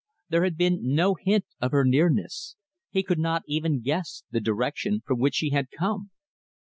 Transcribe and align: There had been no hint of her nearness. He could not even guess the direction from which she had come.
There 0.29 0.43
had 0.45 0.57
been 0.57 0.95
no 0.95 1.13
hint 1.13 1.45
of 1.61 1.69
her 1.73 1.85
nearness. 1.85 2.55
He 2.89 3.03
could 3.03 3.19
not 3.19 3.43
even 3.45 3.83
guess 3.83 4.23
the 4.31 4.41
direction 4.41 5.03
from 5.05 5.19
which 5.19 5.35
she 5.35 5.51
had 5.51 5.69
come. 5.69 6.09